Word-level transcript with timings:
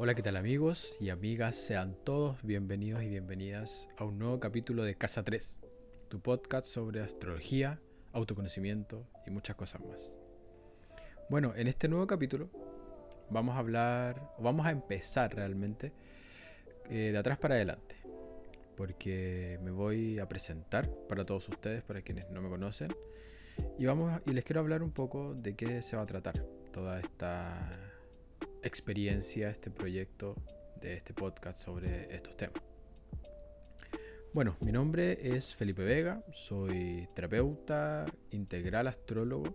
Hola, 0.00 0.14
¿qué 0.14 0.22
tal 0.22 0.36
amigos 0.36 0.96
y 1.00 1.10
amigas? 1.10 1.56
Sean 1.56 1.96
todos 2.04 2.42
bienvenidos 2.44 3.02
y 3.02 3.08
bienvenidas 3.08 3.88
a 3.96 4.04
un 4.04 4.16
nuevo 4.16 4.38
capítulo 4.38 4.84
de 4.84 4.94
Casa 4.94 5.24
3, 5.24 5.60
tu 6.08 6.20
podcast 6.20 6.66
sobre 6.66 7.00
astrología, 7.00 7.80
autoconocimiento 8.12 9.08
y 9.26 9.30
muchas 9.30 9.56
cosas 9.56 9.80
más. 9.84 10.12
Bueno, 11.28 11.52
en 11.56 11.66
este 11.66 11.88
nuevo 11.88 12.06
capítulo 12.06 12.48
vamos 13.28 13.56
a 13.56 13.58
hablar, 13.58 14.34
vamos 14.38 14.66
a 14.66 14.70
empezar 14.70 15.34
realmente 15.34 15.92
eh, 16.88 17.10
de 17.10 17.18
atrás 17.18 17.38
para 17.38 17.56
adelante, 17.56 17.96
porque 18.76 19.58
me 19.64 19.72
voy 19.72 20.20
a 20.20 20.28
presentar 20.28 20.88
para 21.08 21.26
todos 21.26 21.48
ustedes, 21.48 21.82
para 21.82 22.02
quienes 22.02 22.30
no 22.30 22.40
me 22.40 22.48
conocen, 22.48 22.94
y, 23.78 23.86
vamos, 23.86 24.22
y 24.26 24.30
les 24.30 24.44
quiero 24.44 24.60
hablar 24.60 24.84
un 24.84 24.92
poco 24.92 25.34
de 25.34 25.56
qué 25.56 25.82
se 25.82 25.96
va 25.96 26.02
a 26.02 26.06
tratar 26.06 26.44
toda 26.72 27.00
esta 27.00 27.87
experiencia, 28.68 29.50
este 29.50 29.70
proyecto 29.70 30.36
de 30.80 30.94
este 30.94 31.14
podcast 31.14 31.58
sobre 31.58 32.14
estos 32.14 32.36
temas. 32.36 32.62
Bueno, 34.34 34.56
mi 34.60 34.72
nombre 34.72 35.36
es 35.36 35.54
Felipe 35.54 35.82
Vega, 35.82 36.22
soy 36.30 37.08
terapeuta 37.14 38.04
integral 38.30 38.86
astrólogo, 38.86 39.54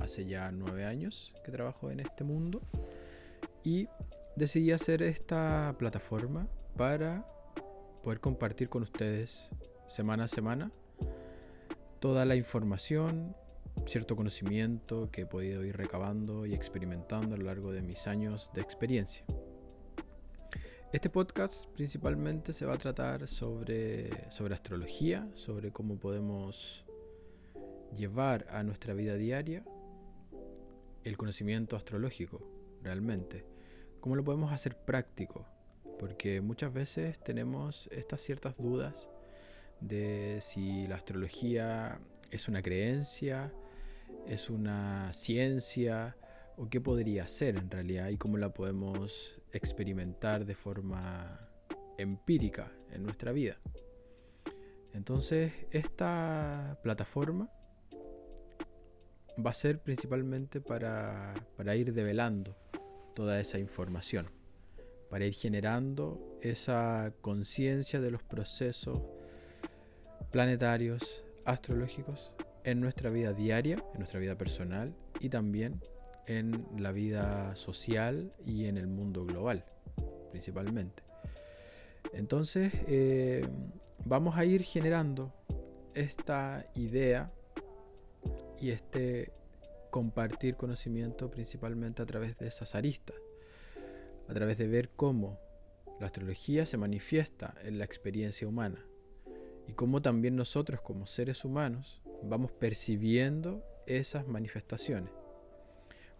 hace 0.00 0.26
ya 0.26 0.52
nueve 0.52 0.84
años 0.84 1.32
que 1.44 1.50
trabajo 1.50 1.90
en 1.90 2.00
este 2.00 2.24
mundo 2.24 2.60
y 3.64 3.88
decidí 4.36 4.70
hacer 4.72 5.02
esta 5.02 5.74
plataforma 5.78 6.46
para 6.76 7.26
poder 8.02 8.20
compartir 8.20 8.68
con 8.68 8.82
ustedes 8.82 9.48
semana 9.88 10.24
a 10.24 10.28
semana 10.28 10.70
toda 12.00 12.26
la 12.26 12.36
información, 12.36 13.34
cierto 13.86 14.16
conocimiento 14.16 15.10
que 15.10 15.22
he 15.22 15.26
podido 15.26 15.64
ir 15.64 15.76
recabando 15.76 16.46
y 16.46 16.54
experimentando 16.54 17.34
a 17.34 17.38
lo 17.38 17.44
largo 17.44 17.72
de 17.72 17.82
mis 17.82 18.06
años 18.06 18.50
de 18.54 18.60
experiencia. 18.60 19.24
Este 20.92 21.08
podcast 21.08 21.66
principalmente 21.70 22.52
se 22.52 22.66
va 22.66 22.74
a 22.74 22.78
tratar 22.78 23.26
sobre, 23.26 24.30
sobre 24.30 24.54
astrología, 24.54 25.28
sobre 25.34 25.72
cómo 25.72 25.98
podemos 25.98 26.84
llevar 27.96 28.46
a 28.50 28.62
nuestra 28.62 28.94
vida 28.94 29.16
diaria 29.16 29.64
el 31.04 31.16
conocimiento 31.16 31.76
astrológico 31.76 32.46
realmente. 32.82 33.46
¿Cómo 34.00 34.16
lo 34.16 34.24
podemos 34.24 34.52
hacer 34.52 34.76
práctico? 34.76 35.46
Porque 35.98 36.40
muchas 36.40 36.72
veces 36.72 37.18
tenemos 37.22 37.88
estas 37.92 38.20
ciertas 38.20 38.56
dudas 38.56 39.08
de 39.80 40.38
si 40.40 40.86
la 40.86 40.96
astrología 40.96 42.00
es 42.30 42.48
una 42.48 42.62
creencia, 42.62 43.52
es 44.26 44.50
una 44.50 45.12
ciencia 45.12 46.16
o 46.56 46.68
qué 46.68 46.80
podría 46.80 47.26
ser 47.28 47.56
en 47.56 47.70
realidad 47.70 48.08
y 48.08 48.16
cómo 48.16 48.36
la 48.38 48.52
podemos 48.52 49.40
experimentar 49.52 50.44
de 50.44 50.54
forma 50.54 51.48
empírica 51.98 52.72
en 52.90 53.02
nuestra 53.02 53.32
vida. 53.32 53.58
Entonces, 54.92 55.52
esta 55.70 56.78
plataforma 56.82 57.50
va 59.44 59.50
a 59.50 59.54
ser 59.54 59.80
principalmente 59.80 60.60
para, 60.60 61.34
para 61.56 61.74
ir 61.76 61.94
develando 61.94 62.56
toda 63.14 63.40
esa 63.40 63.58
información, 63.58 64.28
para 65.08 65.24
ir 65.24 65.34
generando 65.34 66.38
esa 66.42 67.12
conciencia 67.22 68.00
de 68.00 68.10
los 68.10 68.22
procesos 68.22 69.00
planetarios, 70.30 71.24
astrológicos 71.44 72.32
en 72.64 72.80
nuestra 72.80 73.10
vida 73.10 73.32
diaria, 73.32 73.76
en 73.92 73.98
nuestra 73.98 74.20
vida 74.20 74.36
personal 74.36 74.94
y 75.20 75.28
también 75.28 75.80
en 76.26 76.66
la 76.78 76.92
vida 76.92 77.54
social 77.56 78.32
y 78.44 78.66
en 78.66 78.76
el 78.76 78.86
mundo 78.86 79.24
global, 79.24 79.64
principalmente. 80.30 81.02
Entonces, 82.12 82.72
eh, 82.86 83.46
vamos 84.04 84.36
a 84.36 84.44
ir 84.44 84.62
generando 84.62 85.32
esta 85.94 86.66
idea 86.74 87.32
y 88.60 88.70
este 88.70 89.32
compartir 89.90 90.56
conocimiento 90.56 91.30
principalmente 91.30 92.02
a 92.02 92.06
través 92.06 92.38
de 92.38 92.46
esas 92.46 92.74
aristas, 92.74 93.16
a 94.28 94.32
través 94.32 94.56
de 94.58 94.68
ver 94.68 94.90
cómo 94.90 95.38
la 96.00 96.06
astrología 96.06 96.64
se 96.64 96.78
manifiesta 96.78 97.54
en 97.62 97.78
la 97.78 97.84
experiencia 97.84 98.48
humana 98.48 98.84
y 99.68 99.72
cómo 99.72 100.00
también 100.00 100.36
nosotros 100.36 100.80
como 100.80 101.06
seres 101.06 101.44
humanos 101.44 102.00
vamos 102.22 102.52
percibiendo 102.52 103.62
esas 103.86 104.26
manifestaciones. 104.26 105.12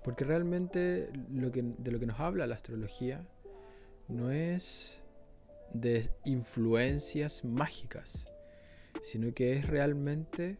Porque 0.03 0.25
realmente 0.25 1.11
lo 1.33 1.53
que, 1.53 1.63
de 1.63 1.91
lo 1.93 2.01
que 2.01 2.07
nos 2.07 2.19
habla 2.19 2.47
la 2.47 2.57
astrología 2.57 3.25
no 4.09 4.31
es 4.33 5.01
de 5.73 6.11
influencias 6.25 7.45
mágicas, 7.45 8.27
sino 9.03 9.33
que 9.33 9.57
es 9.57 9.67
realmente 9.67 10.59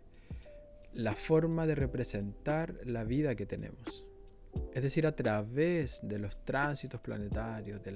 la 0.93 1.15
forma 1.15 1.67
de 1.67 1.75
representar 1.75 2.79
la 2.85 3.05
vida 3.05 3.35
que 3.35 3.47
tenemos. 3.47 4.05
Es 4.75 4.83
decir, 4.83 5.07
a 5.07 5.15
través 5.15 6.01
de 6.03 6.19
los 6.19 6.45
tránsitos 6.45 7.01
planetarios, 7.01 7.83
de, 7.83 7.95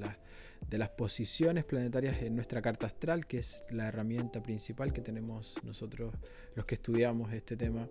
de 0.69 0.79
las 0.79 0.89
posiciones 0.91 1.65
planetarias 1.65 2.21
en 2.21 2.35
nuestra 2.35 2.61
carta 2.61 2.87
astral, 2.87 3.27
que 3.27 3.39
es 3.39 3.65
la 3.71 3.89
herramienta 3.89 4.43
principal 4.43 4.93
que 4.93 5.01
tenemos 5.01 5.55
nosotros 5.63 6.15
los 6.55 6.67
que 6.67 6.75
estudiamos 6.75 7.33
este 7.33 7.57
tema 7.57 7.89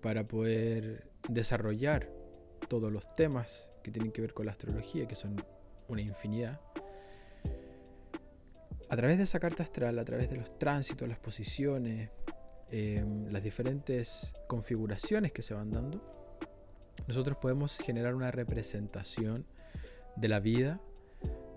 para 0.00 0.28
poder 0.28 1.08
desarrollar 1.28 2.08
todos 2.68 2.92
los 2.92 3.16
temas 3.16 3.68
que 3.82 3.90
tienen 3.90 4.12
que 4.12 4.20
ver 4.20 4.32
con 4.32 4.46
la 4.46 4.52
astrología, 4.52 5.08
que 5.08 5.16
son 5.16 5.44
una 5.88 6.02
infinidad. 6.02 6.60
A 8.88 8.96
través 8.96 9.18
de 9.18 9.24
esa 9.24 9.40
carta 9.40 9.62
astral, 9.62 9.98
a 9.98 10.04
través 10.04 10.30
de 10.30 10.36
los 10.36 10.56
tránsitos, 10.58 11.08
las 11.08 11.18
posiciones, 11.18 12.10
em, 12.70 13.28
las 13.30 13.42
diferentes 13.42 14.32
configuraciones 14.46 15.32
que 15.32 15.42
se 15.42 15.54
van 15.54 15.70
dando, 15.70 16.19
nosotros 17.06 17.36
podemos 17.38 17.78
generar 17.78 18.14
una 18.14 18.30
representación 18.30 19.46
de 20.16 20.28
la 20.28 20.40
vida 20.40 20.80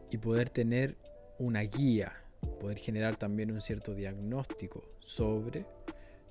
y 0.09 0.17
poder 0.17 0.49
tener 0.49 0.97
una 1.39 1.61
guía, 1.61 2.13
poder 2.59 2.77
generar 2.77 3.17
también 3.17 3.51
un 3.51 3.61
cierto 3.61 3.93
diagnóstico 3.93 4.83
sobre 4.99 5.65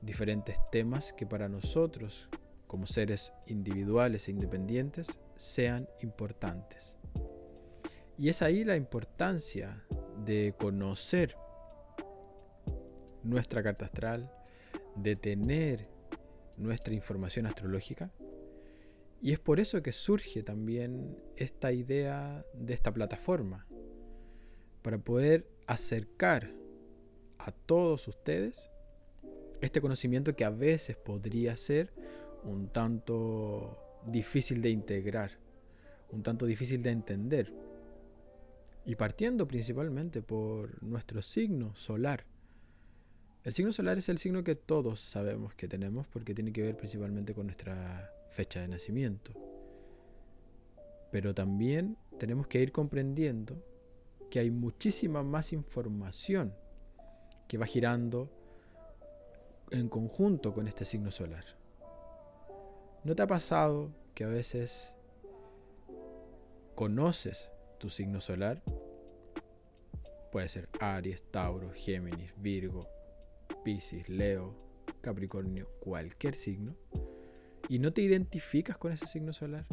diferentes 0.00 0.58
temas 0.70 1.12
que 1.12 1.26
para 1.26 1.48
nosotros, 1.48 2.28
como 2.66 2.86
seres 2.86 3.32
individuales 3.46 4.28
e 4.28 4.32
independientes, 4.32 5.20
sean 5.36 5.88
importantes. 6.00 6.96
Y 8.18 8.28
es 8.28 8.42
ahí 8.42 8.64
la 8.64 8.76
importancia 8.76 9.84
de 10.24 10.54
conocer 10.58 11.36
nuestra 13.22 13.62
carta 13.62 13.86
astral, 13.86 14.32
de 14.96 15.16
tener 15.16 15.88
nuestra 16.56 16.94
información 16.94 17.46
astrológica 17.46 18.10
y 19.22 19.32
es 19.32 19.38
por 19.38 19.60
eso 19.60 19.82
que 19.82 19.92
surge 19.92 20.42
también 20.42 21.16
esta 21.36 21.72
idea 21.72 22.44
de 22.54 22.74
esta 22.74 22.92
plataforma, 22.92 23.66
para 24.82 24.98
poder 24.98 25.48
acercar 25.68 26.52
a 27.38 27.52
todos 27.52 28.08
ustedes 28.08 28.68
este 29.60 29.80
conocimiento 29.80 30.34
que 30.34 30.44
a 30.44 30.50
veces 30.50 30.96
podría 30.96 31.56
ser 31.56 31.92
un 32.42 32.68
tanto 32.68 33.78
difícil 34.08 34.60
de 34.60 34.70
integrar, 34.70 35.38
un 36.10 36.24
tanto 36.24 36.44
difícil 36.44 36.82
de 36.82 36.90
entender. 36.90 37.52
Y 38.84 38.96
partiendo 38.96 39.46
principalmente 39.46 40.20
por 40.20 40.82
nuestro 40.82 41.22
signo 41.22 41.76
solar. 41.76 42.26
El 43.44 43.52
signo 43.52 43.70
solar 43.70 43.98
es 43.98 44.08
el 44.08 44.18
signo 44.18 44.42
que 44.42 44.56
todos 44.56 44.98
sabemos 44.98 45.54
que 45.54 45.68
tenemos 45.68 46.08
porque 46.08 46.34
tiene 46.34 46.52
que 46.52 46.62
ver 46.62 46.76
principalmente 46.76 47.34
con 47.34 47.46
nuestra 47.46 48.12
fecha 48.32 48.60
de 48.60 48.68
nacimiento. 48.68 49.32
Pero 51.10 51.34
también 51.34 51.96
tenemos 52.18 52.46
que 52.46 52.60
ir 52.60 52.72
comprendiendo 52.72 53.62
que 54.30 54.40
hay 54.40 54.50
muchísima 54.50 55.22
más 55.22 55.52
información 55.52 56.54
que 57.46 57.58
va 57.58 57.66
girando 57.66 58.30
en 59.70 59.88
conjunto 59.88 60.54
con 60.54 60.66
este 60.66 60.84
signo 60.84 61.10
solar. 61.10 61.44
¿No 63.04 63.14
te 63.14 63.22
ha 63.22 63.26
pasado 63.26 63.90
que 64.14 64.24
a 64.24 64.28
veces 64.28 64.94
conoces 66.74 67.52
tu 67.78 67.90
signo 67.90 68.20
solar? 68.20 68.62
Puede 70.30 70.48
ser 70.48 70.70
Aries, 70.80 71.22
Tauro, 71.30 71.72
Géminis, 71.74 72.32
Virgo, 72.36 72.88
Piscis, 73.64 74.08
Leo, 74.08 74.54
Capricornio, 75.02 75.68
cualquier 75.80 76.34
signo 76.34 76.74
y 77.72 77.78
no 77.78 77.90
te 77.90 78.02
identificas 78.02 78.76
con 78.76 78.92
ese 78.92 79.06
signo 79.06 79.32
solar, 79.32 79.64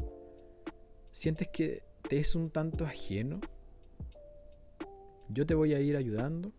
sientes 1.12 1.50
que 1.50 1.84
te 2.08 2.18
es 2.18 2.34
un 2.34 2.50
tanto 2.50 2.86
ajeno, 2.86 3.42
yo 5.28 5.46
te 5.46 5.54
voy 5.54 5.74
a 5.74 5.82
ir 5.82 5.98
ayudando 5.98 6.54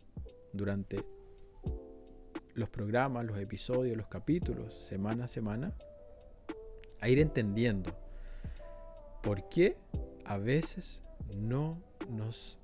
durante 0.52 1.02
los 2.52 2.68
programas, 2.68 3.24
los 3.24 3.38
episodios, 3.38 3.96
los 3.96 4.08
capítulos, 4.08 4.74
semana 4.74 5.24
a 5.24 5.28
semana, 5.28 5.74
a 7.00 7.08
ir 7.08 7.18
entendiendo 7.18 7.96
por 9.22 9.48
qué 9.48 9.78
a 10.26 10.36
veces 10.36 11.02
no 11.34 11.82
nos 12.10 12.58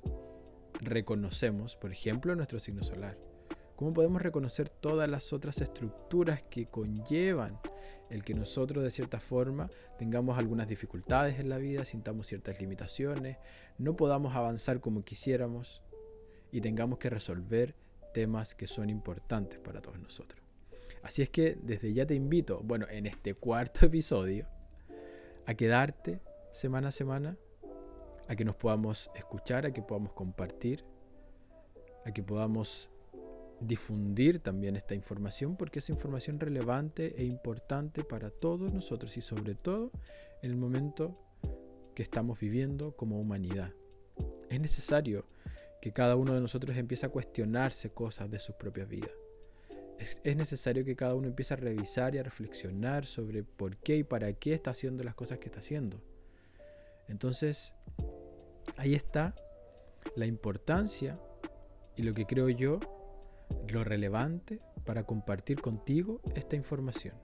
reconocemos, 0.83 1.77
por 1.77 1.93
ejemplo, 1.93 2.37
nuestro 2.37 2.61
signo 2.61 2.83
solar? 2.83 3.17
¿Cómo 3.77 3.93
podemos 3.93 4.23
reconocer 4.23 4.71
todas 4.71 5.09
las 5.09 5.35
otras 5.35 5.61
estructuras 5.61 6.43
que 6.43 6.67
conllevan 6.67 7.61
el 8.09 8.25
que 8.25 8.33
nosotros 8.33 8.83
de 8.83 8.91
cierta 8.91 9.21
forma 9.21 9.69
tengamos 9.99 10.39
algunas 10.39 10.67
dificultades 10.67 11.39
en 11.39 11.51
la 11.51 11.59
vida, 11.59 11.85
sintamos 11.85 12.27
ciertas 12.27 12.59
limitaciones, 12.59 13.37
no 13.77 13.95
podamos 13.95 14.35
avanzar 14.35 14.81
como 14.81 15.05
quisiéramos 15.05 15.83
y 16.51 16.63
tengamos 16.63 16.99
que 16.99 17.11
resolver 17.11 17.75
temas 18.15 18.55
que 18.55 18.67
son 18.67 18.89
importantes 18.89 19.59
para 19.59 19.83
todos 19.83 19.99
nosotros? 19.99 20.43
Así 21.03 21.21
es 21.21 21.29
que 21.29 21.59
desde 21.63 21.93
ya 21.93 22.07
te 22.07 22.15
invito, 22.15 22.63
bueno, 22.65 22.87
en 22.89 23.07
este 23.07 23.35
cuarto 23.35 23.85
episodio, 23.87 24.47
a 25.45 25.55
quedarte 25.55 26.23
semana 26.51 26.89
a 26.89 26.93
semana, 26.93 27.37
a 28.27 28.37
que 28.37 28.45
nos 28.47 28.57
podamos 28.57 29.11
escuchar, 29.15 29.67
a 29.67 29.73
que 29.73 29.83
podamos 29.83 30.15
compartir, 30.15 30.83
a 32.07 32.13
que 32.13 32.23
podamos 32.23 32.91
difundir 33.61 34.41
también 34.41 34.77
esta 34.77 34.95
información 34.95 35.57
porque 35.57 35.79
es 35.79 35.89
información 35.89 36.39
relevante 36.39 37.15
e 37.17 37.25
importante 37.25 38.05
para 38.05 38.31
todos 38.31 38.73
nosotros 38.73 39.17
y 39.17 39.21
sobre 39.21 39.55
todo 39.55 39.91
en 40.43 40.51
el 40.51 40.57
momento 40.57 41.17
que 41.95 42.03
estamos 42.03 42.39
viviendo 42.39 42.95
como 42.97 43.19
humanidad. 43.19 43.73
Es 44.51 44.61
necesario 44.61 45.25
que 45.81 45.93
cada 45.93 46.17
uno 46.17 46.35
de 46.35 46.41
nosotros 46.41 46.77
empiece 46.77 47.07
a 47.07 47.09
cuestionarse 47.09 47.91
cosas 47.91 48.31
de 48.31 48.39
sus 48.39 48.55
propias 48.57 48.89
vidas. 48.89 49.11
Es, 49.99 50.37
necesario 50.37 50.85
que 50.85 50.95
cada 50.95 51.15
uno 51.15 51.29
empiece 51.29 51.55
a 51.55 51.57
revisar 51.57 52.15
y 52.15 52.19
a 52.19 52.23
reflexionar 52.23 53.07
sobre 53.07 53.43
por 53.45 53.79
qué 53.79 53.97
y 53.97 54.05
para 54.05 54.31
qué 54.35 54.53
está 54.53 54.73
haciendo 54.73 55.03
las 55.05 55.15
cosas 55.15 55.39
que 55.39 55.47
está 55.47 55.61
haciendo. 55.61 56.03
Entonces, 57.09 57.73
ahí 58.77 58.95
está 58.95 59.35
la 60.15 60.27
importancia 60.27 61.19
y 61.97 62.03
lo 62.03 62.13
que 62.13 62.27
creo 62.27 62.51
yo 62.51 62.79
lo 63.69 63.85
relevante 63.85 64.61
para 64.85 65.05
compartir 65.05 65.61
contigo 65.61 66.21
esta 66.35 66.57
información. 66.57 67.15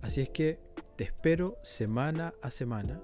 Así 0.00 0.20
es 0.20 0.30
que 0.30 0.58
te 0.96 1.04
espero 1.04 1.58
semana 1.62 2.34
a 2.42 2.50
semana 2.50 3.00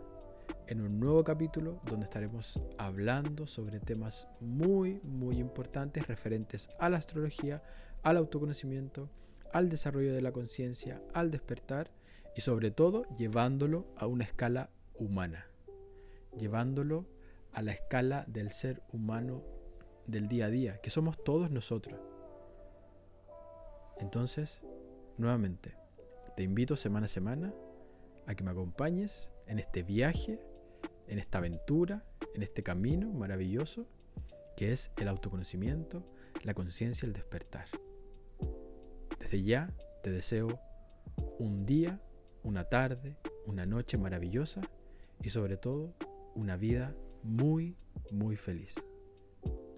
en 0.67 0.81
un 0.81 1.01
nuevo 1.01 1.25
capítulo 1.25 1.81
donde 1.85 2.05
estaremos 2.05 2.61
hablando 2.77 3.47
sobre 3.47 3.81
temas 3.81 4.29
muy, 4.41 5.01
muy 5.03 5.39
importantes 5.39 6.07
referentes 6.07 6.69
a 6.79 6.89
la 6.89 6.99
astrología, 6.99 7.63
al 8.03 8.17
autoconocimiento, 8.17 9.09
al 9.53 9.69
desarrollo 9.69 10.13
de 10.13 10.21
la 10.21 10.33
conciencia, 10.33 11.01
al 11.15 11.31
despertar 11.31 11.91
y 12.37 12.43
sobre 12.43 12.71
todo 12.71 13.05
llevándolo 13.17 13.87
a 13.97 14.07
una 14.07 14.25
escala 14.25 14.71
humana, 14.95 15.47
llevándolo 16.37 17.07
a 17.53 17.63
la 17.63 17.73
escala 17.73 18.25
del 18.29 18.51
ser 18.51 18.83
humano 18.93 19.43
del 20.09 20.27
día 20.27 20.47
a 20.47 20.51
día, 20.51 20.81
que 20.81 20.91
somos 20.91 21.23
todos 21.23 21.51
nosotros. 21.53 22.01
Entonces, 24.01 24.63
nuevamente, 25.19 25.77
te 26.37 26.43
invito 26.43 26.75
semana 26.75 27.07
a 27.07 27.09
semana 27.09 27.55
a 28.27 28.35
que 28.35 28.43
me 28.43 28.51
acompañes 28.51 29.31
en 29.47 29.59
este 29.59 29.83
viaje, 29.83 30.41
en 31.07 31.19
esta 31.19 31.39
aventura, 31.39 32.05
en 32.35 32.43
este 32.43 32.63
camino 32.63 33.13
maravilloso 33.13 33.87
que 34.57 34.73
es 34.73 34.91
el 34.97 35.07
autoconocimiento, 35.07 36.03
la 36.43 36.53
conciencia 36.53 37.07
el 37.07 37.13
despertar. 37.13 37.69
Desde 39.21 39.43
ya 39.43 39.73
te 40.03 40.11
deseo 40.11 40.59
un 41.39 41.65
día, 41.65 42.01
una 42.43 42.65
tarde, 42.65 43.17
una 43.47 43.67
noche 43.67 43.99
maravillosa 43.99 44.63
y 45.23 45.31
sobre 45.31 45.57
todo 45.57 45.95
una 46.35 46.57
vida 46.57 46.97
muy, 47.23 47.77
muy 48.11 48.37
feliz. 48.37 48.75